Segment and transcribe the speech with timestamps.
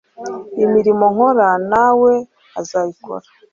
[0.65, 2.13] imirimo nkora na we
[2.59, 3.27] azayikora